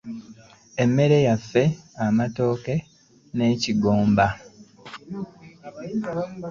[0.83, 1.63] Emmere yaffe,
[2.05, 2.75] amatooke
[3.35, 4.25] n'ekigomba.